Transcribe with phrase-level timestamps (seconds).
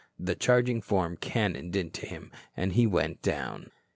[0.17, 3.69] The charging form cannoned into him, and he went down.